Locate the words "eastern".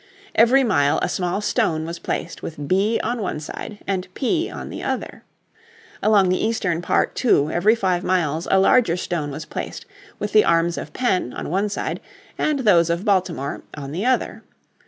6.43-6.81